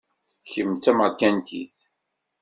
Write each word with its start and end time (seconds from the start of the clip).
Kemm 0.51 0.71
d 0.75 0.79
tameṛkantit. 0.83 1.77